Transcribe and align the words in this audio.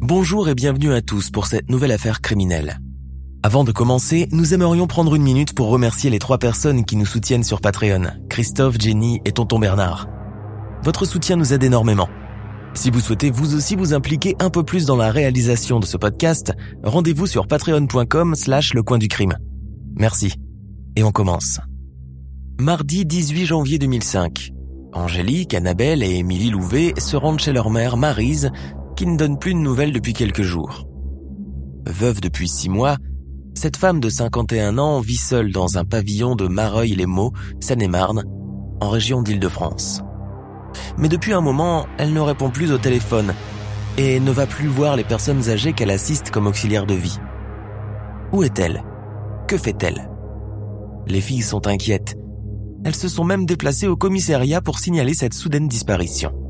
Bonjour 0.00 0.48
et 0.48 0.54
bienvenue 0.54 0.92
à 0.92 1.02
tous 1.02 1.30
pour 1.30 1.46
cette 1.46 1.68
nouvelle 1.68 1.90
affaire 1.90 2.20
criminelle. 2.20 2.78
Avant 3.42 3.64
de 3.64 3.72
commencer, 3.72 4.28
nous 4.30 4.54
aimerions 4.54 4.86
prendre 4.86 5.16
une 5.16 5.24
minute 5.24 5.54
pour 5.54 5.70
remercier 5.70 6.08
les 6.08 6.20
trois 6.20 6.38
personnes 6.38 6.84
qui 6.84 6.94
nous 6.94 7.04
soutiennent 7.04 7.42
sur 7.42 7.60
Patreon, 7.60 8.02
Christophe, 8.28 8.76
Jenny 8.78 9.20
et 9.24 9.32
Tonton 9.32 9.58
Bernard. 9.58 10.08
Votre 10.84 11.04
soutien 11.04 11.34
nous 11.34 11.52
aide 11.52 11.64
énormément. 11.64 12.08
Si 12.74 12.90
vous 12.90 13.00
souhaitez 13.00 13.30
vous 13.30 13.56
aussi 13.56 13.74
vous 13.74 13.92
impliquer 13.92 14.36
un 14.38 14.50
peu 14.50 14.62
plus 14.62 14.84
dans 14.84 14.96
la 14.96 15.10
réalisation 15.10 15.80
de 15.80 15.86
ce 15.86 15.96
podcast, 15.96 16.52
rendez-vous 16.84 17.26
sur 17.26 17.48
patreon.com 17.48 18.36
slash 18.36 18.72
le 18.72 18.84
coin 18.84 18.98
du 18.98 19.08
crime. 19.08 19.36
Merci. 19.96 20.34
Et 20.94 21.02
on 21.02 21.10
commence. 21.10 21.58
Mardi 22.60 23.04
18 23.04 23.46
janvier 23.46 23.78
2005. 23.78 24.55
Angélique, 24.96 25.52
Annabelle 25.52 26.02
et 26.02 26.16
Émilie 26.16 26.48
Louvet 26.48 26.94
se 26.96 27.16
rendent 27.16 27.38
chez 27.38 27.52
leur 27.52 27.68
mère, 27.68 27.98
Marise, 27.98 28.50
qui 28.96 29.06
ne 29.06 29.18
donne 29.18 29.38
plus 29.38 29.52
de 29.52 29.58
nouvelles 29.58 29.92
depuis 29.92 30.14
quelques 30.14 30.42
jours. 30.42 30.88
Veuve 31.86 32.22
depuis 32.22 32.48
six 32.48 32.70
mois, 32.70 32.96
cette 33.54 33.76
femme 33.76 34.00
de 34.00 34.08
51 34.08 34.78
ans 34.78 35.00
vit 35.00 35.16
seule 35.16 35.52
dans 35.52 35.76
un 35.76 35.84
pavillon 35.84 36.34
de 36.34 36.48
Mareuil-les-Maux, 36.48 37.32
Seine-et-Marne, 37.60 38.24
en 38.80 38.88
région 38.88 39.20
d'Île-de-France. 39.20 40.00
Mais 40.96 41.08
depuis 41.08 41.34
un 41.34 41.42
moment, 41.42 41.86
elle 41.98 42.14
ne 42.14 42.20
répond 42.20 42.48
plus 42.48 42.72
au 42.72 42.78
téléphone 42.78 43.34
et 43.98 44.18
ne 44.18 44.30
va 44.30 44.46
plus 44.46 44.68
voir 44.68 44.96
les 44.96 45.04
personnes 45.04 45.50
âgées 45.50 45.74
qu'elle 45.74 45.90
assiste 45.90 46.30
comme 46.30 46.46
auxiliaire 46.46 46.86
de 46.86 46.94
vie. 46.94 47.18
Où 48.32 48.42
est-elle? 48.42 48.82
Que 49.46 49.58
fait-elle? 49.58 50.10
Les 51.06 51.20
filles 51.20 51.42
sont 51.42 51.66
inquiètes. 51.66 52.16
Elles 52.86 52.94
se 52.94 53.08
sont 53.08 53.24
même 53.24 53.46
déplacées 53.46 53.88
au 53.88 53.96
commissariat 53.96 54.60
pour 54.60 54.78
signaler 54.78 55.12
cette 55.12 55.34
soudaine 55.34 55.66
disparition. 55.66 56.45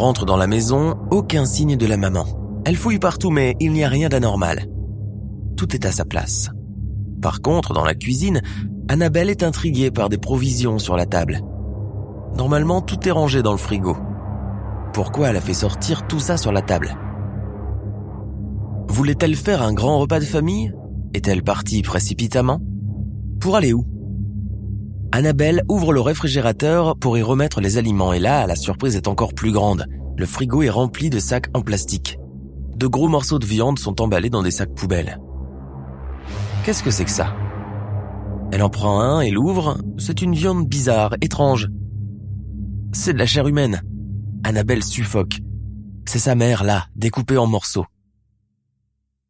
Rentre 0.00 0.24
dans 0.24 0.38
la 0.38 0.46
maison, 0.46 0.96
aucun 1.10 1.44
signe 1.44 1.76
de 1.76 1.86
la 1.86 1.98
maman. 1.98 2.24
Elle 2.64 2.76
fouille 2.76 2.98
partout 2.98 3.30
mais 3.30 3.54
il 3.60 3.72
n'y 3.72 3.84
a 3.84 3.88
rien 3.88 4.08
d'anormal. 4.08 4.66
Tout 5.56 5.74
est 5.74 5.84
à 5.84 5.92
sa 5.92 6.06
place. 6.06 6.50
Par 7.20 7.42
contre, 7.42 7.74
dans 7.74 7.84
la 7.84 7.94
cuisine, 7.94 8.40
Annabelle 8.88 9.28
est 9.28 9.42
intriguée 9.42 9.90
par 9.90 10.08
des 10.08 10.16
provisions 10.16 10.78
sur 10.78 10.96
la 10.96 11.04
table. 11.04 11.40
Normalement, 12.36 12.80
tout 12.80 13.06
est 13.06 13.10
rangé 13.10 13.42
dans 13.42 13.52
le 13.52 13.58
frigo. 13.58 13.96
Pourquoi 14.94 15.28
elle 15.28 15.36
a 15.36 15.40
fait 15.42 15.52
sortir 15.52 16.06
tout 16.06 16.18
ça 16.18 16.38
sur 16.38 16.50
la 16.50 16.62
table? 16.62 16.96
Voulait-elle 18.88 19.36
faire 19.36 19.62
un 19.62 19.74
grand 19.74 19.98
repas 19.98 20.18
de 20.18 20.24
famille? 20.24 20.72
Est-elle 21.12 21.42
partie 21.42 21.82
précipitamment? 21.82 22.60
Pour 23.38 23.54
aller 23.54 23.74
où? 23.74 23.84
Annabelle 25.12 25.62
ouvre 25.68 25.92
le 25.92 26.00
réfrigérateur 26.00 26.96
pour 26.96 27.18
y 27.18 27.22
remettre 27.22 27.60
les 27.60 27.78
aliments 27.78 28.12
et 28.12 28.20
là, 28.20 28.46
la 28.46 28.54
surprise 28.54 28.94
est 28.94 29.08
encore 29.08 29.34
plus 29.34 29.50
grande. 29.50 29.86
Le 30.16 30.24
frigo 30.24 30.62
est 30.62 30.70
rempli 30.70 31.10
de 31.10 31.18
sacs 31.18 31.48
en 31.52 31.62
plastique. 31.62 32.16
De 32.76 32.86
gros 32.86 33.08
morceaux 33.08 33.40
de 33.40 33.46
viande 33.46 33.80
sont 33.80 34.00
emballés 34.00 34.30
dans 34.30 34.42
des 34.42 34.52
sacs 34.52 34.74
poubelles. 34.74 35.18
Qu'est-ce 36.64 36.84
que 36.84 36.92
c'est 36.92 37.04
que 37.04 37.10
ça? 37.10 37.34
Elle 38.52 38.62
en 38.62 38.70
prend 38.70 39.00
un 39.00 39.20
et 39.20 39.30
l'ouvre. 39.30 39.78
C'est 39.98 40.22
une 40.22 40.34
viande 40.34 40.68
bizarre, 40.68 41.14
étrange. 41.20 41.68
C'est 42.92 43.12
de 43.12 43.18
la 43.18 43.26
chair 43.26 43.48
humaine. 43.48 43.82
Annabelle 44.44 44.84
suffoque. 44.84 45.40
C'est 46.06 46.18
sa 46.20 46.36
mère, 46.36 46.62
là, 46.62 46.86
découpée 46.94 47.36
en 47.36 47.46
morceaux. 47.46 47.86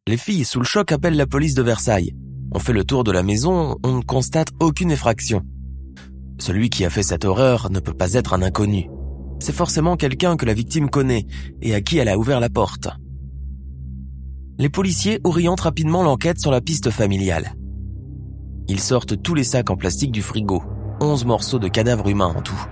Les 0.07 0.17
filles, 0.17 0.45
sous 0.45 0.59
le 0.59 0.65
choc, 0.65 0.91
appellent 0.91 1.17
la 1.17 1.27
police 1.27 1.55
de 1.55 1.61
Versailles. 1.63 2.15
On 2.53 2.59
fait 2.59 2.73
le 2.73 2.83
tour 2.83 3.03
de 3.03 3.11
la 3.11 3.23
maison, 3.23 3.77
on 3.83 3.97
ne 3.97 4.03
constate 4.03 4.49
aucune 4.59 4.91
effraction. 4.91 5.43
Celui 6.41 6.71
qui 6.71 6.85
a 6.85 6.89
fait 6.89 7.03
cette 7.03 7.23
horreur 7.23 7.69
ne 7.69 7.79
peut 7.79 7.93
pas 7.93 8.13
être 8.13 8.33
un 8.33 8.41
inconnu. 8.41 8.89
C'est 9.39 9.53
forcément 9.53 9.95
quelqu'un 9.95 10.37
que 10.37 10.47
la 10.47 10.55
victime 10.55 10.89
connaît 10.89 11.27
et 11.61 11.75
à 11.75 11.81
qui 11.81 11.99
elle 11.99 12.09
a 12.09 12.17
ouvert 12.17 12.39
la 12.39 12.49
porte. 12.49 12.89
Les 14.57 14.67
policiers 14.67 15.19
orientent 15.23 15.61
rapidement 15.61 16.01
l'enquête 16.01 16.39
sur 16.39 16.49
la 16.49 16.59
piste 16.59 16.89
familiale. 16.89 17.53
Ils 18.67 18.79
sortent 18.79 19.21
tous 19.21 19.35
les 19.35 19.43
sacs 19.43 19.69
en 19.69 19.75
plastique 19.75 20.11
du 20.11 20.23
frigo, 20.23 20.63
11 20.99 21.25
morceaux 21.25 21.59
de 21.59 21.67
cadavres 21.67 22.09
humains 22.09 22.33
en 22.35 22.41
tout. 22.41 22.65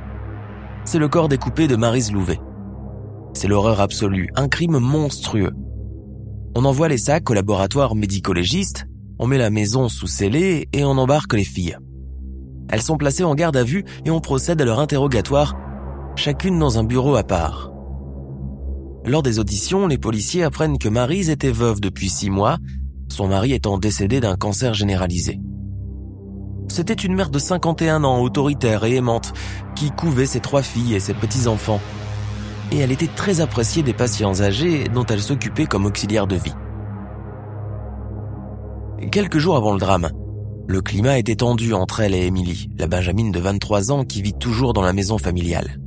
C'est 0.83 0.97
le 0.97 1.07
corps 1.07 1.29
découpé 1.29 1.67
de 1.67 1.75
Marise 1.75 2.11
Louvet. 2.11 2.39
C'est 3.35 3.47
l'horreur 3.47 3.81
absolue, 3.81 4.31
un 4.35 4.47
crime 4.47 4.79
monstrueux. 4.79 5.53
On 6.55 6.65
envoie 6.65 6.87
les 6.87 6.97
sacs 6.97 7.29
au 7.29 7.35
laboratoire 7.35 7.93
médico-légiste, 7.93 8.87
on 9.19 9.27
met 9.27 9.37
la 9.37 9.51
maison 9.51 9.89
sous 9.89 10.07
scellé 10.07 10.67
et 10.73 10.83
on 10.83 10.97
embarque 10.97 11.35
les 11.35 11.43
filles. 11.43 11.77
Elles 12.69 12.81
sont 12.81 12.97
placées 12.97 13.23
en 13.23 13.35
garde 13.35 13.57
à 13.57 13.63
vue 13.63 13.83
et 14.05 14.11
on 14.11 14.19
procède 14.19 14.61
à 14.61 14.65
leur 14.65 14.79
interrogatoire, 14.79 15.55
chacune 16.15 16.59
dans 16.59 16.77
un 16.77 16.83
bureau 16.83 17.15
à 17.15 17.23
part. 17.23 17.71
Lors 19.05 19.23
des 19.23 19.39
auditions, 19.39 19.87
les 19.87 19.97
policiers 19.97 20.43
apprennent 20.43 20.77
que 20.77 20.89
Marise 20.89 21.29
était 21.29 21.51
veuve 21.51 21.79
depuis 21.79 22.09
six 22.09 22.29
mois, 22.29 22.57
son 23.09 23.27
mari 23.27 23.53
étant 23.53 23.77
décédé 23.77 24.19
d'un 24.19 24.35
cancer 24.35 24.73
généralisé. 24.73 25.39
C'était 26.67 26.93
une 26.93 27.15
mère 27.15 27.31
de 27.31 27.39
51 27.39 28.03
ans, 28.03 28.21
autoritaire 28.21 28.83
et 28.83 28.95
aimante, 28.95 29.33
qui 29.75 29.89
couvait 29.89 30.27
ses 30.27 30.39
trois 30.39 30.61
filles 30.61 30.93
et 30.93 30.99
ses 30.99 31.15
petits-enfants. 31.15 31.81
Et 32.71 32.77
elle 32.77 32.91
était 32.91 33.07
très 33.07 33.41
appréciée 33.41 33.81
des 33.81 33.93
patients 33.93 34.41
âgés 34.41 34.87
dont 34.93 35.05
elle 35.05 35.21
s'occupait 35.21 35.65
comme 35.65 35.87
auxiliaire 35.87 36.27
de 36.27 36.35
vie. 36.35 36.53
Quelques 39.11 39.39
jours 39.39 39.55
avant 39.55 39.73
le 39.73 39.79
drame, 39.79 40.09
le 40.69 40.81
climat 40.81 41.17
était 41.17 41.37
tendu 41.37 41.73
entre 41.73 42.01
elle 42.01 42.13
et 42.13 42.27
Émilie, 42.27 42.69
la 42.77 42.85
Benjamine 42.85 43.31
de 43.31 43.39
23 43.39 43.91
ans 43.91 44.03
qui 44.03 44.21
vit 44.21 44.35
toujours 44.35 44.73
dans 44.73 44.83
la 44.83 44.93
maison 44.93 45.17
familiale. 45.17 45.81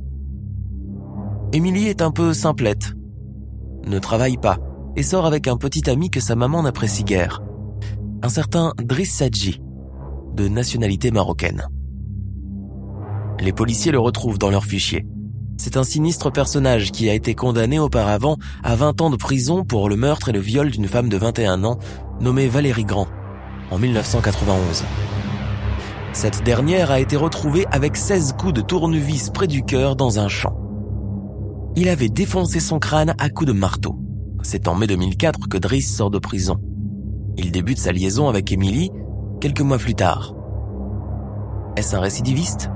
Émilie 1.53 1.87
est 1.87 2.01
un 2.01 2.11
peu 2.11 2.33
simplette, 2.33 2.91
ne 3.87 3.97
travaille 3.97 4.35
pas 4.35 4.57
et 4.97 5.03
sort 5.03 5.25
avec 5.25 5.47
un 5.47 5.55
petit 5.55 5.89
ami 5.89 6.09
que 6.09 6.19
sa 6.19 6.35
maman 6.35 6.63
n'apprécie 6.63 7.05
guère, 7.05 7.41
un 8.23 8.27
certain 8.27 8.73
Driss 8.77 9.13
Sadji, 9.13 9.61
de 10.35 10.49
nationalité 10.49 11.11
marocaine. 11.11 11.65
Les 13.39 13.53
policiers 13.53 13.93
le 13.93 13.99
retrouvent 13.99 14.37
dans 14.37 14.51
leur 14.51 14.65
fichier. 14.65 15.07
C'est 15.57 15.77
un 15.77 15.85
sinistre 15.85 16.29
personnage 16.29 16.91
qui 16.91 17.09
a 17.09 17.13
été 17.13 17.35
condamné 17.35 17.79
auparavant 17.79 18.35
à 18.63 18.75
20 18.75 18.99
ans 18.99 19.09
de 19.11 19.15
prison 19.15 19.63
pour 19.63 19.87
le 19.87 19.95
meurtre 19.95 20.27
et 20.27 20.33
le 20.33 20.41
viol 20.41 20.71
d'une 20.71 20.89
femme 20.89 21.07
de 21.07 21.15
21 21.15 21.63
ans 21.63 21.79
nommée 22.19 22.49
Valérie 22.49 22.83
Grand 22.83 23.07
en 23.73 23.79
1991. 23.79 24.83
Cette 26.13 26.43
dernière 26.43 26.91
a 26.91 26.99
été 26.99 27.15
retrouvée 27.15 27.65
avec 27.71 27.97
16 27.97 28.33
coups 28.33 28.53
de 28.53 28.61
tournevis 28.61 29.31
près 29.31 29.47
du 29.47 29.63
cœur 29.63 29.95
dans 29.95 30.19
un 30.19 30.27
champ. 30.27 30.55
Il 31.75 31.89
avait 31.89 32.09
défoncé 32.09 32.59
son 32.59 32.77
crâne 32.77 33.15
à 33.17 33.29
coups 33.29 33.47
de 33.47 33.53
marteau. 33.53 33.97
C'est 34.43 34.67
en 34.67 34.75
mai 34.75 34.85
2004 34.85 35.49
que 35.49 35.57
Driss 35.57 35.95
sort 35.95 36.11
de 36.11 36.19
prison. 36.19 36.57
Il 37.35 37.51
débute 37.51 37.79
sa 37.79 37.91
liaison 37.91 38.29
avec 38.29 38.51
Emily 38.51 38.91
quelques 39.41 39.61
mois 39.61 39.79
plus 39.79 39.95
tard. 39.95 40.35
Est-ce 41.75 41.95
un 41.95 41.99
récidiviste? 41.99 42.69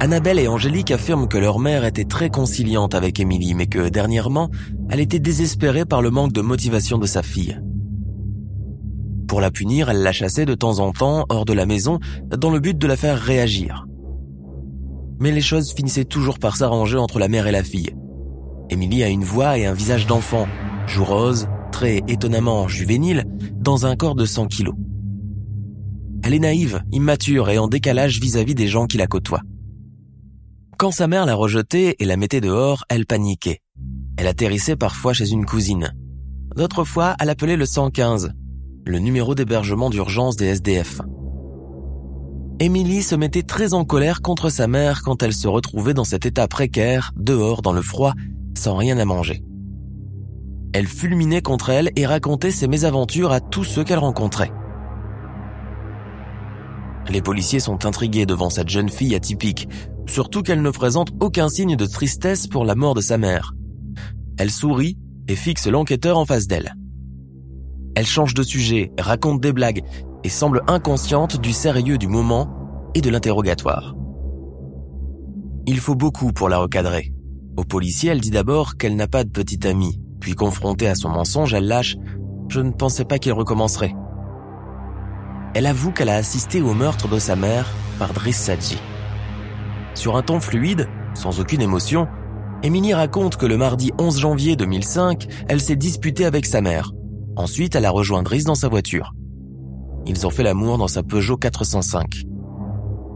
Annabelle 0.00 0.38
et 0.38 0.48
Angélique 0.48 0.90
affirment 0.90 1.28
que 1.28 1.38
leur 1.38 1.58
mère 1.58 1.86
était 1.86 2.04
très 2.04 2.28
conciliante 2.28 2.94
avec 2.94 3.18
Emily, 3.20 3.54
mais 3.54 3.68
que 3.68 3.88
dernièrement, 3.88 4.50
elle 4.90 5.00
était 5.00 5.18
désespérée 5.18 5.86
par 5.86 6.02
le 6.02 6.10
manque 6.10 6.34
de 6.34 6.42
motivation 6.42 6.98
de 6.98 7.06
sa 7.06 7.22
fille. 7.22 7.58
Pour 9.28 9.42
la 9.42 9.50
punir, 9.50 9.90
elle 9.90 10.02
la 10.02 10.12
chassait 10.12 10.46
de 10.46 10.54
temps 10.54 10.78
en 10.78 10.92
temps 10.92 11.26
hors 11.28 11.44
de 11.44 11.52
la 11.52 11.66
maison 11.66 12.00
dans 12.30 12.50
le 12.50 12.60
but 12.60 12.76
de 12.76 12.86
la 12.86 12.96
faire 12.96 13.18
réagir. 13.18 13.86
Mais 15.20 15.30
les 15.30 15.42
choses 15.42 15.72
finissaient 15.72 16.06
toujours 16.06 16.38
par 16.38 16.56
s'arranger 16.56 16.96
entre 16.96 17.18
la 17.18 17.28
mère 17.28 17.46
et 17.46 17.52
la 17.52 17.62
fille. 17.62 17.94
Émilie 18.70 19.02
a 19.02 19.08
une 19.08 19.24
voix 19.24 19.58
et 19.58 19.66
un 19.66 19.74
visage 19.74 20.06
d'enfant, 20.06 20.46
joue 20.86 21.04
rose, 21.04 21.48
très 21.72 22.02
étonnamment 22.08 22.68
juvénile, 22.68 23.24
dans 23.54 23.84
un 23.84 23.96
corps 23.96 24.14
de 24.14 24.24
100 24.24 24.46
kilos. 24.46 24.74
Elle 26.24 26.34
est 26.34 26.38
naïve, 26.38 26.82
immature 26.90 27.50
et 27.50 27.58
en 27.58 27.68
décalage 27.68 28.20
vis-à-vis 28.20 28.54
des 28.54 28.66
gens 28.66 28.86
qui 28.86 28.96
la 28.96 29.06
côtoient. 29.06 29.42
Quand 30.78 30.90
sa 30.90 31.06
mère 31.06 31.26
la 31.26 31.34
rejetait 31.34 31.96
et 31.98 32.04
la 32.06 32.16
mettait 32.16 32.40
dehors, 32.40 32.84
elle 32.88 33.04
paniquait. 33.04 33.60
Elle 34.16 34.26
atterrissait 34.26 34.76
parfois 34.76 35.12
chez 35.12 35.30
une 35.30 35.44
cousine. 35.44 35.92
D'autres 36.56 36.84
fois, 36.84 37.14
elle 37.20 37.30
appelait 37.30 37.56
le 37.56 37.66
115, 37.66 38.32
le 38.88 38.98
numéro 39.00 39.34
d'hébergement 39.34 39.90
d'urgence 39.90 40.36
des 40.36 40.46
SDF. 40.46 41.02
Émilie 42.58 43.02
se 43.02 43.14
mettait 43.14 43.42
très 43.42 43.74
en 43.74 43.84
colère 43.84 44.22
contre 44.22 44.48
sa 44.48 44.66
mère 44.66 45.02
quand 45.02 45.22
elle 45.22 45.34
se 45.34 45.46
retrouvait 45.46 45.92
dans 45.92 46.04
cet 46.04 46.24
état 46.24 46.48
précaire, 46.48 47.12
dehors 47.14 47.60
dans 47.60 47.74
le 47.74 47.82
froid, 47.82 48.14
sans 48.56 48.76
rien 48.76 48.98
à 48.98 49.04
manger. 49.04 49.44
Elle 50.72 50.86
fulminait 50.86 51.42
contre 51.42 51.68
elle 51.68 51.90
et 51.96 52.06
racontait 52.06 52.50
ses 52.50 52.66
mésaventures 52.66 53.30
à 53.30 53.40
tous 53.40 53.64
ceux 53.64 53.84
qu'elle 53.84 53.98
rencontrait. 53.98 54.52
Les 57.10 57.20
policiers 57.20 57.60
sont 57.60 57.84
intrigués 57.84 58.26
devant 58.26 58.48
cette 58.48 58.70
jeune 58.70 58.88
fille 58.88 59.14
atypique, 59.14 59.68
surtout 60.06 60.42
qu'elle 60.42 60.62
ne 60.62 60.70
présente 60.70 61.12
aucun 61.20 61.50
signe 61.50 61.76
de 61.76 61.86
tristesse 61.86 62.46
pour 62.46 62.64
la 62.64 62.74
mort 62.74 62.94
de 62.94 63.02
sa 63.02 63.18
mère. 63.18 63.52
Elle 64.38 64.50
sourit 64.50 64.96
et 65.28 65.36
fixe 65.36 65.66
l'enquêteur 65.66 66.16
en 66.16 66.24
face 66.24 66.46
d'elle. 66.46 66.74
Elle 67.98 68.06
change 68.06 68.32
de 68.32 68.44
sujet, 68.44 68.92
raconte 68.96 69.40
des 69.40 69.52
blagues 69.52 69.82
et 70.22 70.28
semble 70.28 70.62
inconsciente 70.68 71.40
du 71.40 71.52
sérieux 71.52 71.98
du 71.98 72.06
moment 72.06 72.48
et 72.94 73.00
de 73.00 73.10
l'interrogatoire. 73.10 73.96
Il 75.66 75.80
faut 75.80 75.96
beaucoup 75.96 76.32
pour 76.32 76.48
la 76.48 76.58
recadrer. 76.58 77.12
Au 77.56 77.64
policier, 77.64 78.10
elle 78.10 78.20
dit 78.20 78.30
d'abord 78.30 78.76
qu'elle 78.76 78.94
n'a 78.94 79.08
pas 79.08 79.24
de 79.24 79.30
petite 79.30 79.66
amie, 79.66 80.00
puis 80.20 80.34
confrontée 80.34 80.86
à 80.86 80.94
son 80.94 81.08
mensonge, 81.08 81.52
elle 81.52 81.66
lâche⁇ 81.66 81.96
Je 82.48 82.60
ne 82.60 82.70
pensais 82.70 83.04
pas 83.04 83.18
qu'il 83.18 83.32
recommencerait⁇ 83.32 83.88
elle 85.54 85.66
avoue 85.66 85.90
qu'elle 85.90 86.10
a 86.10 86.14
assisté 86.14 86.62
au 86.62 86.74
meurtre 86.74 87.08
de 87.08 87.18
sa 87.18 87.34
mère 87.34 87.66
par 87.98 88.12
Driss 88.12 88.36
Sadji. 88.36 88.78
Sur 89.94 90.16
un 90.16 90.22
ton 90.22 90.38
fluide, 90.38 90.88
sans 91.14 91.40
aucune 91.40 91.62
émotion, 91.62 92.06
Émilie 92.62 92.94
raconte 92.94 93.36
que 93.36 93.46
le 93.46 93.56
mardi 93.56 93.90
11 93.98 94.20
janvier 94.20 94.54
2005, 94.54 95.26
elle 95.48 95.60
s'est 95.60 95.74
disputée 95.74 96.26
avec 96.26 96.46
sa 96.46 96.60
mère. 96.60 96.92
Ensuite, 97.38 97.76
elle 97.76 97.86
a 97.86 97.90
rejoint 97.90 98.24
Driss 98.24 98.44
dans 98.44 98.56
sa 98.56 98.68
voiture. 98.68 99.14
Ils 100.06 100.26
ont 100.26 100.30
fait 100.30 100.42
l'amour 100.42 100.76
dans 100.76 100.88
sa 100.88 101.04
Peugeot 101.04 101.36
405. 101.36 102.24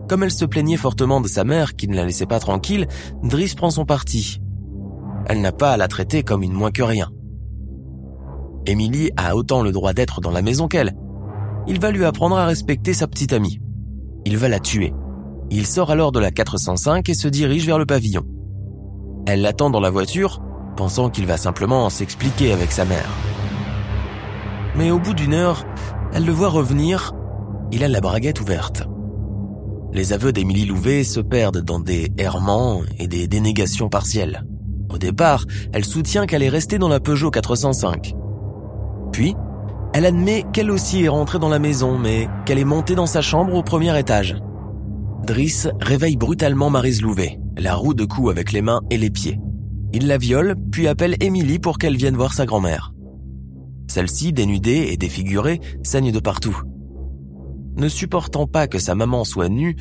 Comme 0.08 0.22
elle 0.22 0.30
se 0.30 0.44
plaignait 0.44 0.76
fortement 0.76 1.20
de 1.20 1.26
sa 1.26 1.42
mère 1.42 1.74
qui 1.74 1.88
ne 1.88 1.96
la 1.96 2.04
laissait 2.04 2.26
pas 2.26 2.38
tranquille, 2.38 2.86
Driss 3.24 3.54
prend 3.54 3.70
son 3.70 3.84
parti. 3.84 4.40
Elle 5.26 5.40
n'a 5.40 5.50
pas 5.50 5.72
à 5.72 5.76
la 5.76 5.88
traiter 5.88 6.22
comme 6.22 6.44
une 6.44 6.52
moins 6.52 6.70
que 6.70 6.82
rien. 6.82 7.10
Émilie 8.64 9.10
a 9.16 9.34
autant 9.34 9.60
le 9.62 9.72
droit 9.72 9.92
d'être 9.92 10.20
dans 10.20 10.30
la 10.30 10.42
maison 10.42 10.68
qu'elle, 10.68 10.94
il 11.66 11.80
va 11.80 11.90
lui 11.90 12.04
apprendre 12.04 12.36
à 12.36 12.46
respecter 12.46 12.92
sa 12.92 13.08
petite 13.08 13.32
amie. 13.32 13.60
Il 14.24 14.36
va 14.36 14.48
la 14.48 14.60
tuer. 14.60 14.92
Il 15.50 15.66
sort 15.66 15.90
alors 15.90 16.12
de 16.12 16.20
la 16.20 16.30
405 16.30 17.08
et 17.08 17.14
se 17.14 17.28
dirige 17.28 17.66
vers 17.66 17.78
le 17.78 17.86
pavillon. 17.86 18.22
Elle 19.26 19.42
l'attend 19.42 19.70
dans 19.70 19.80
la 19.80 19.90
voiture, 19.90 20.40
pensant 20.76 21.10
qu'il 21.10 21.26
va 21.26 21.36
simplement 21.36 21.88
s'expliquer 21.90 22.52
avec 22.52 22.72
sa 22.72 22.84
mère. 22.84 23.10
Mais 24.76 24.90
au 24.90 24.98
bout 24.98 25.14
d'une 25.14 25.34
heure, 25.34 25.64
elle 26.12 26.24
le 26.24 26.32
voit 26.32 26.48
revenir, 26.48 27.12
il 27.70 27.84
a 27.84 27.88
la 27.88 28.00
braguette 28.00 28.40
ouverte. 28.40 28.84
Les 29.92 30.12
aveux 30.14 30.32
d'Émilie 30.32 30.64
Louvet 30.64 31.04
se 31.04 31.20
perdent 31.20 31.62
dans 31.62 31.80
des 31.80 32.10
errements 32.16 32.80
et 32.98 33.08
des 33.08 33.28
dénégations 33.28 33.90
partielles. 33.90 34.44
Au 34.90 34.98
départ, 34.98 35.44
elle 35.72 35.84
soutient 35.84 36.26
qu'elle 36.26 36.42
est 36.42 36.48
restée 36.48 36.78
dans 36.78 36.88
la 36.88 37.00
Peugeot 37.00 37.30
405. 37.30 38.14
Puis, 39.12 39.34
elle 39.92 40.06
admet 40.06 40.44
qu'elle 40.52 40.70
aussi 40.70 41.04
est 41.04 41.08
rentrée 41.08 41.38
dans 41.38 41.50
la 41.50 41.58
maison, 41.58 41.98
mais 41.98 42.28
qu'elle 42.46 42.58
est 42.58 42.64
montée 42.64 42.94
dans 42.94 43.06
sa 43.06 43.20
chambre 43.20 43.54
au 43.54 43.62
premier 43.62 43.98
étage. 43.98 44.36
Driss 45.26 45.68
réveille 45.80 46.16
brutalement 46.16 46.70
Marise 46.70 47.02
Louvet, 47.02 47.38
la 47.58 47.74
roue 47.74 47.94
de 47.94 48.04
cou 48.04 48.30
avec 48.30 48.52
les 48.52 48.62
mains 48.62 48.80
et 48.90 48.96
les 48.96 49.10
pieds. 49.10 49.38
Il 49.92 50.06
la 50.06 50.16
viole, 50.16 50.56
puis 50.70 50.88
appelle 50.88 51.16
Émilie 51.20 51.58
pour 51.58 51.76
qu'elle 51.76 51.96
vienne 51.96 52.16
voir 52.16 52.32
sa 52.32 52.46
grand-mère. 52.46 52.91
Celle-ci, 53.88 54.32
dénudée 54.32 54.88
et 54.90 54.96
défigurée, 54.96 55.60
saigne 55.82 56.12
de 56.12 56.20
partout. 56.20 56.56
Ne 57.76 57.88
supportant 57.88 58.46
pas 58.46 58.66
que 58.68 58.78
sa 58.78 58.94
maman 58.94 59.24
soit 59.24 59.48
nue, 59.48 59.76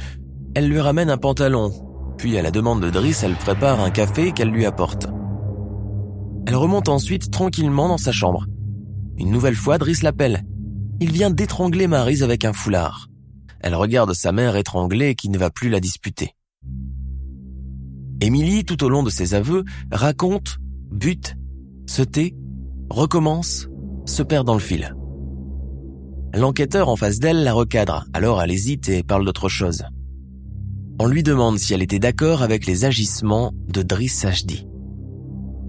elle 0.56 0.68
lui 0.68 0.80
ramène 0.80 1.10
un 1.10 1.18
pantalon, 1.18 1.72
puis 2.18 2.38
à 2.38 2.42
la 2.42 2.52
demande 2.52 2.82
de 2.82 2.90
Driss, 2.90 3.24
elle 3.24 3.36
prépare 3.36 3.80
un 3.80 3.90
café 3.90 4.32
qu'elle 4.32 4.50
lui 4.50 4.66
apporte. 4.66 5.08
Elle 6.46 6.56
remonte 6.56 6.90
ensuite 6.90 7.32
tranquillement 7.32 7.88
dans 7.88 7.98
sa 7.98 8.12
chambre. 8.12 8.46
Une 9.18 9.32
nouvelle 9.32 9.56
fois, 9.56 9.78
Driss 9.78 10.04
l'appelle. 10.04 10.44
Il 11.00 11.12
vient 11.12 11.30
d'étrangler 11.30 11.88
Marise 11.88 12.24
avec 12.24 12.46
un 12.46 12.54
foulard. 12.54 13.08
Elle 13.60 13.76
regarde 13.76 14.14
sa 14.14 14.32
mère 14.32 14.56
étranglée 14.56 15.16
qui 15.16 15.30
ne 15.30 15.38
va 15.38 15.50
plus 15.50 15.70
la 15.70 15.80
disputer. 15.80 16.36
Émilie, 18.22 18.66
tout 18.66 18.84
au 18.84 18.90
long 18.90 19.04
de 19.04 19.10
ses 19.10 19.34
aveux, 19.34 19.64
raconte, 19.92 20.58
bute, 20.92 21.36
se 21.88 22.04
tait, 22.04 22.36
recommence, 22.90 23.68
se 24.12 24.24
perd 24.24 24.46
dans 24.46 24.54
le 24.54 24.60
fil. 24.60 24.96
L'enquêteur 26.34 26.90
en 26.90 26.96
face 26.96 27.20
d'elle 27.20 27.44
la 27.44 27.54
recadre, 27.54 28.06
alors 28.14 28.42
elle 28.42 28.52
hésite 28.52 28.90
et 28.90 29.04
parle 29.04 29.26
d'autre 29.26 29.50
chose. 29.50 29.84
On 31.00 31.08
lui 31.08 31.24
demande 31.24 31.58
si 31.58 31.74
elle 31.74 31.82
était 31.82 32.00
d'accord 32.00 32.42
avec 32.42 32.66
les 32.66 32.86
agissements 32.86 33.54
de 33.68 33.82
Driss 33.82 34.20
Sajdi. 34.20 34.68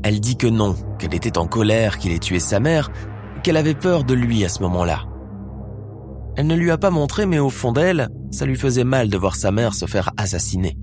Elle 0.05 0.21
dit 0.21 0.37
que 0.37 0.47
non, 0.47 0.77
qu'elle 0.99 1.15
était 1.15 1.39
en 1.39 1.47
colère 1.47 1.99
qu'il 1.99 2.12
ait 2.12 2.19
tué 2.19 2.39
sa 2.39 2.61
mère, 2.61 2.91
qu'elle 3.43 3.56
avait 3.56 3.75
peur 3.75 4.05
de 4.05 4.15
lui 4.15 4.45
à 4.45 4.49
ce 4.49 4.62
moment-là. 4.62 5.05
Elle 6.37 6.47
ne 6.47 6.56
lui 6.56 6.71
a 6.71 6.79
pas 6.79 6.91
montré, 6.91 7.27
mais 7.27 7.38
au 7.38 7.50
fond 7.50 7.73
d'elle, 7.73 8.09
ça 8.31 8.47
lui 8.47 8.56
faisait 8.56 8.85
mal 8.85 9.09
de 9.09 9.19
voir 9.19 9.37
sa 9.37 9.53
mère 9.53 9.75
se 9.75 9.87
faire 9.87 10.11
assassiner. 10.17 10.77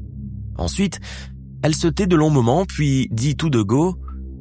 Ensuite, 0.58 1.00
elle 1.64 1.76
se 1.76 1.88
tait 1.88 2.08
de 2.08 2.16
longs 2.16 2.30
moments, 2.30 2.66
puis 2.66 3.08
dit 3.12 3.36
tout 3.36 3.50
de 3.50 3.62
go 3.62 3.98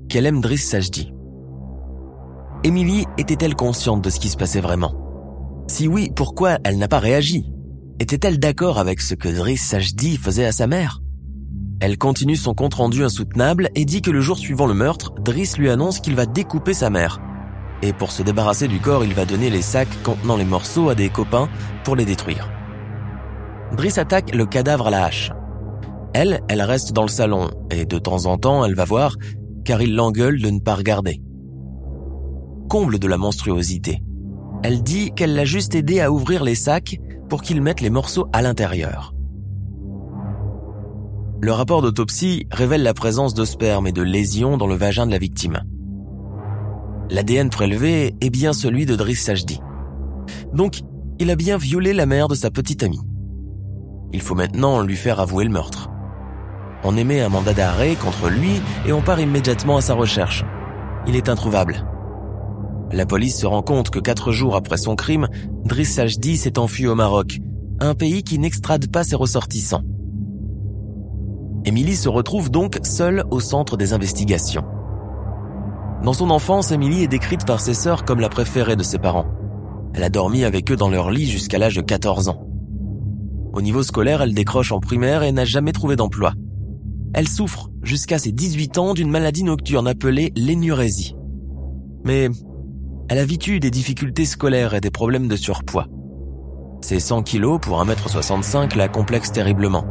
qu'elle 0.09 0.27
aime 0.27 0.41
Driss 0.41 0.69
Sajdi. 0.69 1.13
Émilie 2.65 3.07
était-elle 3.19 3.55
consciente 3.55 4.03
de 4.03 4.11
ce 4.11 4.21
qui 4.21 4.29
se 4.29 4.37
passait 4.37 4.61
vraiment? 4.61 4.95
Si 5.69 5.87
oui, 5.89 6.11
pourquoi 6.15 6.59
elle 6.65 6.79
n'a 6.79 6.89
pas 6.89 6.99
réagi? 6.99 7.51
Était-elle 8.01 8.39
d'accord 8.39 8.79
avec 8.79 9.01
ce 9.01 9.15
que 9.15 9.29
Driss 9.29 9.63
Sajdi 9.63 10.17
faisait 10.17 10.47
à 10.47 10.53
sa 10.53 10.67
mère? 10.67 11.01
Elle 11.81 11.99
continue 11.99 12.37
son 12.37 12.55
compte-rendu 12.55 13.05
insoutenable 13.05 13.71
et 13.75 13.85
dit 13.85 14.03
que 14.03 14.11
le 14.11 14.21
jour 14.21 14.39
suivant 14.39 14.67
le 14.67 14.75
meurtre, 14.75 15.13
Driss 15.21 15.59
lui 15.59 15.71
annonce 15.71 16.01
qu'il 16.01 16.17
va 16.17 16.27
découper 16.27 16.75
sa 16.75 16.91
mère 16.91 17.21
et 17.83 17.93
pour 17.93 18.11
se 18.11 18.23
débarrasser 18.23 18.69
du 18.69 18.81
corps, 18.81 19.05
il 19.05 19.15
va 19.15 19.25
donner 19.25 19.51
les 19.51 19.63
sacs 19.63 20.03
contenant 20.03 20.37
les 20.37 20.45
morceaux 20.45 20.89
à 20.89 20.95
des 20.95 21.09
copains 21.09 21.49
pour 21.85 21.97
les 21.97 22.05
détruire. 22.05 22.51
Brice 23.73 23.99
attaque 23.99 24.35
le 24.35 24.47
cadavre 24.47 24.89
à 24.89 24.91
la 24.91 25.05
hache. 25.05 25.33
Elle, 26.15 26.41
elle 26.49 26.63
reste 26.63 26.93
dans 26.93 27.03
le 27.03 27.09
salon, 27.09 27.51
et 27.71 27.85
de 27.85 27.99
temps 27.99 28.27
en 28.27 28.39
temps, 28.39 28.65
elle 28.65 28.75
va 28.75 28.85
voir, 28.85 29.17
car 29.65 29.83
il 29.83 29.95
l'engueule 29.95 30.41
de 30.41 30.51
ne 30.51 30.59
pas 30.59 30.75
regarder. 30.75 31.21
Comble 32.69 32.99
de 32.99 33.09
la 33.09 33.17
monstruosité. 33.17 34.03
Elle 34.63 34.83
dit 34.83 35.13
qu'elle 35.13 35.35
l'a 35.35 35.47
juste 35.47 35.75
aidé 35.75 36.01
à 36.01 36.13
ouvrir 36.13 36.45
les 36.45 36.55
sacs 36.55 36.99
pour 37.31 37.41
qu'il 37.41 37.63
mette 37.63 37.81
les 37.81 37.89
morceaux 37.89 38.27
à 38.35 38.43
l'intérieur. 38.43 39.15
Le 41.41 41.51
rapport 41.53 41.81
d'autopsie 41.81 42.47
révèle 42.51 42.83
la 42.83 42.93
présence 42.93 43.33
de 43.33 43.47
sperme 43.47 43.87
et 43.87 43.93
de 43.93 44.03
lésions 44.03 44.59
dans 44.59 44.67
le 44.67 44.75
vagin 44.75 45.07
de 45.07 45.13
la 45.13 45.19
victime. 45.19 45.63
L'ADN 47.09 47.49
prélevé 47.49 48.15
est 48.21 48.31
bien 48.31 48.53
celui 48.53 48.85
de 48.85 48.97
Driss 48.97 49.25
Sajdi. 49.25 49.61
Donc, 50.53 50.81
il 51.19 51.31
a 51.31 51.37
bien 51.37 51.57
violé 51.57 51.95
la 51.95 52.05
mère 52.05 52.29
de 52.29 52.35
sa 52.35 52.51
petite 52.51 52.83
amie. 52.83 53.01
Il 54.13 54.21
faut 54.21 54.35
maintenant 54.35 54.83
lui 54.83 54.97
faire 54.97 55.21
avouer 55.21 55.45
le 55.45 55.51
meurtre. 55.51 55.89
On 56.85 56.99
émet 56.99 57.23
un 57.23 57.31
mandat 57.31 57.55
d'arrêt 57.55 57.95
contre 57.95 58.29
lui 58.29 58.61
et 58.87 58.93
on 58.93 59.01
part 59.01 59.21
immédiatement 59.21 59.79
à 59.79 59.81
sa 59.81 59.95
recherche. 59.95 60.45
Il 61.07 61.17
est 61.17 61.31
introuvable. 61.31 61.87
La 62.91 63.05
police 63.05 63.39
se 63.39 63.47
rend 63.47 63.63
compte 63.63 63.91
que 63.91 63.99
quatre 63.99 64.33
jours 64.33 64.57
après 64.57 64.79
son 64.79 64.97
crime, 64.97 65.29
Driss 65.65 65.95
Sajdi 65.95 66.37
s'est 66.37 66.59
enfui 66.59 66.87
au 66.87 66.95
Maroc, 66.95 67.39
un 67.81 67.95
pays 67.95 68.23
qui 68.23 68.39
n'extrade 68.39 68.91
pas 68.91 69.05
ses 69.05 69.17
ressortissants. 69.17 69.83
Émilie 71.65 71.97
se 71.97 72.09
retrouve 72.09 72.51
donc 72.51 72.79
seule 72.83 73.25
au 73.31 73.41
centre 73.41 73.77
des 73.77 73.93
investigations. 73.93 74.65
Dans 76.03 76.15
son 76.15 76.31
enfance, 76.31 76.73
Emily 76.73 77.03
est 77.03 77.09
décrite 77.09 77.45
par 77.45 77.61
ses 77.61 77.75
sœurs 77.75 78.05
comme 78.05 78.21
la 78.21 78.29
préférée 78.31 78.77
de 78.77 78.83
ses 78.83 78.99
parents. 78.99 79.27
Elle 79.95 80.05
a 80.05 80.11
dormi 80.11 80.45
avec 80.45 80.71
eux 80.71 80.77
dans 80.77 80.89
leur 80.89 81.11
lit 81.11 81.27
jusqu'à 81.27 81.59
l'âge 81.59 81.77
de 81.77 81.83
14 81.83 82.29
ans. 82.29 82.47
Au 83.53 83.61
niveau 83.61 83.83
scolaire, 83.83 84.23
elle 84.23 84.35
décroche 84.35 84.73
en 84.73 84.81
primaire 84.81 85.25
et 85.25 85.33
n'a 85.33 85.45
jamais 85.45 85.73
trouvé 85.73 85.97
d'emploi. 85.97 86.33
Elle 87.13 87.29
souffre 87.29 87.71
jusqu'à 87.83 88.19
ses 88.19 88.33
18 88.33 88.79
ans 88.79 88.95
d'une 88.95 89.11
maladie 89.11 89.43
nocturne 89.43 89.89
appelée 89.89 90.33
l'énurésie. 90.37 91.17
Mais 92.05 92.29
Elle 93.09 93.19
a 93.19 93.25
eu 93.25 93.59
des 93.59 93.71
difficultés 93.71 94.27
scolaires 94.27 94.75
et 94.75 94.81
des 94.81 94.91
problèmes 94.91 95.29
de 95.29 95.37
surpoids. 95.37 95.89
Ses 96.83 97.01
100 97.01 97.23
kilos 97.23 97.59
pour 97.61 97.83
1m65 97.83 98.77
la 98.77 98.89
complexent 98.89 99.33
terriblement. 99.33 99.87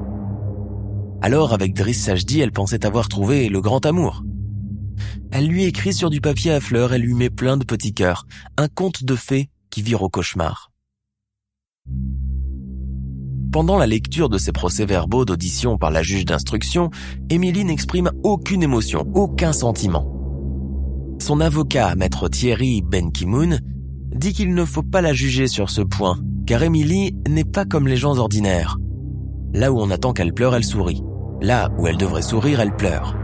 Alors, 1.22 1.52
avec 1.52 1.74
Driss 1.74 2.04
Sajdi, 2.04 2.42
elle 2.42 2.52
pensait 2.52 2.86
avoir 2.86 3.10
trouvé 3.10 3.50
le 3.50 3.60
grand 3.60 3.86
amour. 3.88 4.24
Elle 5.32 5.48
lui 5.48 5.66
écrit 5.66 5.94
sur 5.94 6.12
du 6.12 6.22
papier 6.22 6.52
à 6.52 6.60
fleurs, 6.60 6.94
elle 6.94 7.02
lui 7.02 7.16
met 7.16 7.32
plein 7.32 7.58
de 7.58 7.66
petits 7.66 7.94
cœurs, 7.94 8.28
un 8.56 8.68
conte 8.68 9.04
de 9.04 9.16
fées 9.16 9.50
qui 9.72 9.82
vire 9.82 10.04
au 10.04 10.10
cauchemar. 10.10 10.72
Pendant 13.52 13.78
la 13.78 13.88
lecture 13.88 14.30
de 14.30 14.38
ces 14.38 14.52
procès-verbaux 14.52 15.26
d'audition 15.26 15.80
par 15.80 15.90
la 15.90 16.04
juge 16.04 16.26
d'instruction, 16.26 16.92
Émilie 17.32 17.66
n'exprime 17.66 18.12
aucune 18.24 18.62
émotion, 18.62 19.08
aucun 19.16 19.54
sentiment. 19.54 20.17
Son 21.20 21.42
avocat, 21.42 21.96
maître 21.96 22.30
Thierry 22.30 22.82
Benkimoun, 22.82 23.60
dit 24.16 24.34
qu'il 24.34 24.54
ne 24.54 24.66
faut 24.66 24.84
pas 24.84 25.02
la 25.02 25.14
juger 25.14 25.48
sur 25.48 25.70
ce 25.70 25.82
point, 25.82 26.18
car 26.46 26.62
Émilie 26.64 27.16
n'est 27.28 27.44
pas 27.44 27.66
comme 27.66 27.88
les 27.88 27.98
gens 27.98 28.18
ordinaires. 28.18 28.78
Là 29.54 29.72
où 29.72 29.80
on 29.80 29.90
attend 29.90 30.14
qu'elle 30.14 30.34
pleure, 30.34 30.56
elle 30.56 30.64
sourit. 30.64 31.02
Là 31.42 31.70
où 31.78 31.88
elle 31.88 31.98
devrait 31.98 32.22
sourire, 32.22 32.60
elle 32.60 32.76
pleure. 32.76 33.18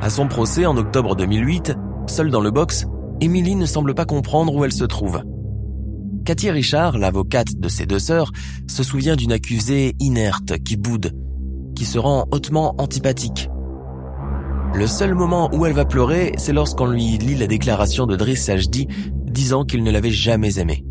À 0.00 0.10
son 0.10 0.28
procès 0.28 0.66
en 0.66 0.76
octobre 0.76 1.16
2008, 1.16 1.74
seule 2.06 2.30
dans 2.30 2.40
le 2.40 2.50
box, 2.50 2.86
Émilie 3.20 3.56
ne 3.56 3.66
semble 3.66 3.94
pas 3.94 4.04
comprendre 4.04 4.54
où 4.54 4.64
elle 4.64 4.72
se 4.72 4.84
trouve. 4.84 5.22
Cathy 6.24 6.50
Richard, 6.50 6.98
l'avocate 6.98 7.56
de 7.58 7.68
ses 7.68 7.86
deux 7.86 7.98
sœurs, 7.98 8.30
se 8.68 8.82
souvient 8.82 9.16
d'une 9.16 9.32
accusée 9.32 9.96
inerte 9.98 10.62
qui 10.62 10.76
boude, 10.76 11.12
qui 11.74 11.84
se 11.84 11.98
rend 11.98 12.26
hautement 12.30 12.74
antipathique. 12.78 13.47
Le 14.74 14.86
seul 14.86 15.14
moment 15.14 15.50
où 15.52 15.66
elle 15.66 15.72
va 15.72 15.84
pleurer, 15.84 16.32
c'est 16.36 16.52
lorsqu'on 16.52 16.86
lui 16.86 17.18
lit 17.18 17.34
la 17.34 17.46
déclaration 17.46 18.06
de 18.06 18.16
Driss 18.16 18.44
Sajdi 18.44 18.86
disant 19.24 19.64
qu'il 19.64 19.82
ne 19.82 19.90
l'avait 19.90 20.10
jamais 20.10 20.58
aimée. 20.58 20.84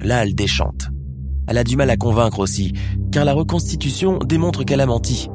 Là, 0.00 0.24
elle 0.24 0.34
déchante. 0.34 0.88
Elle 1.46 1.58
a 1.58 1.64
du 1.64 1.76
mal 1.76 1.90
à 1.90 1.96
convaincre 1.96 2.40
aussi, 2.40 2.72
car 3.12 3.24
la 3.24 3.32
reconstitution 3.32 4.18
démontre 4.18 4.64
qu'elle 4.64 4.80
a 4.80 4.86
menti. 4.86 5.28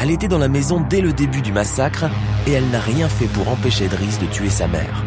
Elle 0.00 0.10
était 0.10 0.28
dans 0.28 0.38
la 0.38 0.48
maison 0.48 0.82
dès 0.88 1.00
le 1.00 1.12
début 1.12 1.42
du 1.42 1.52
massacre 1.52 2.06
et 2.46 2.52
elle 2.52 2.68
n'a 2.70 2.80
rien 2.80 3.08
fait 3.08 3.26
pour 3.26 3.48
empêcher 3.48 3.88
Driss 3.88 4.18
de 4.18 4.26
tuer 4.26 4.50
sa 4.50 4.68
mère. 4.68 5.04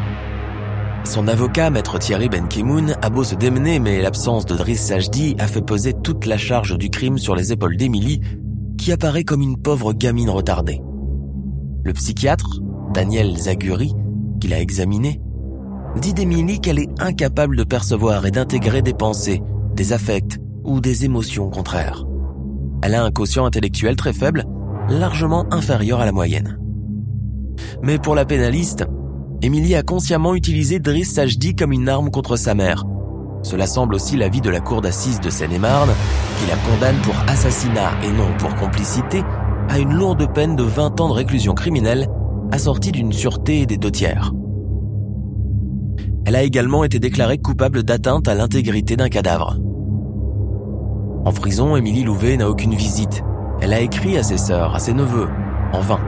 Son 1.04 1.28
avocat, 1.28 1.70
maître 1.70 2.00
Thierry 2.00 2.30
Benkimoun, 2.30 2.96
a 3.02 3.10
beau 3.10 3.24
se 3.24 3.36
démener, 3.36 3.80
mais 3.80 4.02
l'absence 4.02 4.46
de 4.46 4.56
Driss 4.56 4.88
Sajdi 4.88 5.36
a 5.40 5.48
fait 5.48 5.62
peser 5.62 5.94
toute 5.94 6.26
la 6.26 6.38
charge 6.38 6.78
du 6.78 6.90
crime 6.90 7.18
sur 7.18 7.36
les 7.36 7.54
épaules 7.54 7.78
d'Émilie, 7.78 8.22
qui 8.78 8.92
apparaît 8.92 9.24
comme 9.24 9.42
une 9.42 9.58
pauvre 9.58 9.94
gamine 9.94 10.30
retardée. 10.30 10.82
Le 11.88 11.94
psychiatre, 11.94 12.60
Daniel 12.94 13.38
Zaguri, 13.38 13.94
qui 14.42 14.50
l'a 14.50 14.60
examinée, 14.60 15.22
dit 15.96 16.14
d'Émilie 16.14 16.60
qu'elle 16.60 16.80
est 16.80 16.90
incapable 17.00 17.56
de 17.56 17.64
percevoir 17.64 18.26
et 18.26 18.32
d'intégrer 18.32 18.82
des 18.82 18.94
pensées, 18.94 19.42
des 19.74 19.94
affects 19.94 20.38
ou 20.66 20.82
des 20.82 21.06
émotions 21.06 21.50
contraires. 21.50 22.04
Elle 22.84 22.94
a 22.94 23.06
un 23.06 23.12
quotient 23.12 23.46
intellectuel 23.46 23.96
très 23.96 24.12
faible, 24.12 24.44
largement 24.90 25.46
inférieur 25.50 26.02
à 26.02 26.06
la 26.06 26.12
moyenne. 26.12 26.60
Mais 27.82 28.00
pour 28.00 28.16
la 28.16 28.26
pénaliste, 28.26 28.86
Émilie 29.42 29.76
a 29.76 29.82
consciemment 29.82 30.36
utilisé 30.36 30.80
Driss 30.80 31.14
Sajdi 31.14 31.56
comme 31.56 31.72
une 31.72 31.88
arme 31.88 32.12
contre 32.12 32.36
sa 32.36 32.54
mère. 32.54 32.84
Cela 33.44 33.66
semble 33.66 33.96
aussi 33.96 34.18
l'avis 34.18 34.42
de 34.42 34.50
la 34.50 34.60
cour 34.60 34.82
d'assises 34.82 35.22
de 35.22 35.30
Seine-et-Marne, 35.30 35.92
qui 36.38 36.50
la 36.50 36.58
condamne 36.58 37.02
pour 37.02 37.16
assassinat 37.30 37.92
et 38.04 38.12
non 38.12 38.28
pour 38.40 38.54
complicité 38.56 39.24
à 39.70 39.80
une 39.80 39.94
lourde 39.94 40.32
peine 40.34 40.56
de 40.56 40.64
20 40.64 41.02
ans 41.02 41.10
de 41.10 41.14
réclusion 41.14 41.54
criminelle 41.54 42.08
assortie 42.52 42.92
d'une 42.92 43.12
sûreté 43.12 43.66
des 43.66 43.78
deux 43.78 43.92
tiers. 43.92 44.32
Elle 46.26 46.36
a 46.36 46.44
également 46.44 46.84
été 46.84 47.00
déclarée 47.00 47.38
coupable 47.38 47.84
d'atteinte 47.84 48.28
à 48.28 48.36
l'intégrité 48.36 48.96
d'un 48.96 49.10
cadavre. 49.10 49.58
En 51.26 51.32
prison, 51.32 51.76
Émilie 51.76 52.04
Louvet 52.04 52.38
n'a 52.38 52.50
aucune 52.50 52.76
visite. 52.76 53.24
Elle 53.62 53.74
a 53.74 53.82
écrit 53.82 54.18
à 54.18 54.24
ses 54.24 54.38
sœurs, 54.38 54.76
à 54.76 54.80
ses 54.80 54.94
neveux, 54.94 55.28
en 55.74 55.82
vain. 55.82 56.00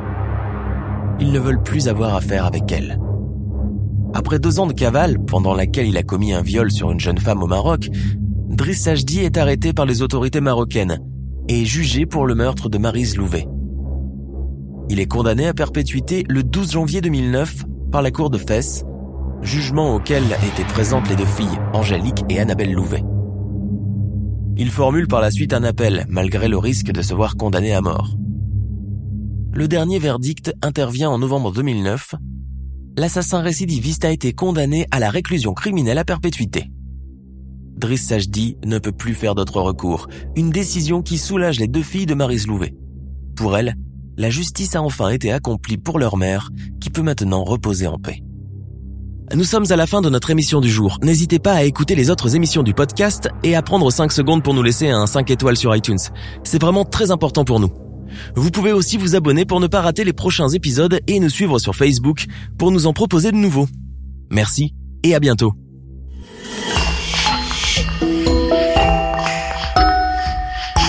Ils 1.20 1.32
ne 1.32 1.40
veulent 1.40 1.64
plus 1.64 1.88
avoir 1.88 2.16
affaire 2.16 2.46
avec 2.46 2.72
elle. 2.72 3.00
Après 4.14 4.40
deux 4.40 4.60
ans 4.60 4.68
de 4.68 4.74
cavale, 4.74 5.20
pendant 5.20 5.54
laquelle 5.54 5.88
il 5.88 5.98
a 5.98 6.04
commis 6.04 6.34
un 6.34 6.42
viol 6.42 6.72
sur 6.72 6.92
une 6.92 7.00
jeune 7.00 7.18
femme 7.18 7.44
au 7.44 7.48
Maroc, 7.48 7.90
Driss 8.50 8.84
Sajdi 8.84 9.20
est 9.20 9.38
arrêté 9.38 9.74
par 9.74 9.86
les 9.86 10.02
autorités 10.02 10.42
marocaines 10.42 11.00
et 11.50 11.66
jugé 11.66 12.06
pour 12.06 12.26
le 12.26 12.36
meurtre 12.36 12.70
de 12.70 12.78
Marise 12.78 13.18
Louvet. 13.18 13.48
Il 14.90 15.00
est 15.00 15.08
condamné 15.08 15.48
à 15.48 15.54
perpétuité 15.54 16.24
le 16.30 16.44
12 16.44 16.72
janvier 16.72 17.02
2009 17.02 17.66
par 17.92 18.02
la 18.02 18.12
cour 18.12 18.30
de 18.30 18.38
Fès, 18.38 18.86
jugement 19.42 19.96
auquel 19.96 20.24
étaient 20.24 20.64
présentes 20.64 21.10
les 21.10 21.16
deux 21.16 21.26
filles, 21.26 21.60
Angélique 21.74 22.24
et 22.30 22.40
Annabelle 22.40 22.72
Louvet. 22.72 23.04
Il 24.58 24.70
formule 24.70 25.08
par 25.08 25.22
la 25.22 25.32
suite 25.32 25.54
un 25.54 25.64
appel, 25.64 26.06
malgré 26.08 26.48
le 26.48 26.58
risque 26.58 26.92
de 26.92 27.02
se 27.02 27.14
voir 27.14 27.36
condamné 27.36 27.74
à 27.74 27.82
mort. 27.82 28.16
Le 29.54 29.68
dernier 29.68 30.00
verdict 30.00 30.54
intervient 30.62 31.10
en 31.10 31.18
novembre 31.18 31.52
2009 31.52 32.16
l'assassin 33.00 33.42
récidiviste 33.42 34.06
a 34.06 34.12
été 34.12 34.34
condamné 34.34 34.86
à 34.92 35.00
la 35.00 35.10
réclusion 35.10 35.54
criminelle 35.54 35.98
à 35.98 36.06
perpétuité. 36.06 36.70
Driss 37.80 38.08
Sajdi 38.08 38.58
ne 38.66 38.78
peut 38.78 38.92
plus 38.92 39.14
faire 39.14 39.36
d'autre 39.36 39.62
recours, 39.62 40.08
une 40.36 40.50
décision 40.50 41.02
qui 41.02 41.18
soulage 41.18 41.60
les 41.60 41.68
deux 41.68 41.82
filles 41.82 42.06
de 42.06 42.14
Marise 42.14 42.46
Louvet. 42.46 42.76
Pour 43.38 43.58
elle, 43.58 43.76
la 44.18 44.30
justice 44.30 44.76
a 44.76 44.82
enfin 44.82 45.10
été 45.10 45.32
accomplie 45.32 45.78
pour 45.78 45.98
leur 45.98 46.18
mère, 46.18 46.50
qui 46.82 46.90
peut 46.90 47.02
maintenant 47.02 47.46
reposer 47.46 47.88
en 47.88 47.98
paix. 47.98 48.22
Nous 49.34 49.46
sommes 49.46 49.72
à 49.72 49.78
la 49.78 49.88
fin 49.88 50.02
de 50.02 50.10
notre 50.10 50.30
émission 50.30 50.60
du 50.60 50.70
jour. 50.70 50.98
N'hésitez 51.04 51.40
pas 51.40 51.54
à 51.54 51.64
écouter 51.64 51.96
les 51.96 52.10
autres 52.10 52.36
émissions 52.36 52.64
du 52.64 52.74
podcast 52.74 53.30
et 53.44 53.56
à 53.56 53.62
prendre 53.62 53.90
5 53.90 54.12
secondes 54.12 54.44
pour 54.44 54.54
nous 54.54 54.64
laisser 54.64 54.90
un 54.90 55.08
5 55.08 55.32
étoiles 55.32 55.56
sur 55.56 55.74
iTunes. 55.74 56.00
C'est 56.44 56.60
vraiment 56.60 56.84
très 56.84 57.12
important 57.12 57.46
pour 57.46 57.62
nous. 57.62 57.70
Vous 58.36 58.52
pouvez 58.52 58.74
aussi 58.74 58.98
vous 58.98 59.16
abonner 59.16 59.46
pour 59.46 59.62
ne 59.62 59.68
pas 59.68 59.82
rater 59.82 60.04
les 60.04 60.14
prochains 60.14 60.50
épisodes 60.50 61.00
et 61.08 61.20
nous 61.22 61.30
suivre 61.30 61.60
sur 61.60 61.76
Facebook 61.76 62.26
pour 62.58 62.72
nous 62.72 62.88
en 62.88 62.94
proposer 62.94 63.32
de 63.32 63.38
nouveaux. 63.38 63.68
Merci 64.32 64.74
et 65.04 65.16
à 65.16 65.20
bientôt. 65.22 65.54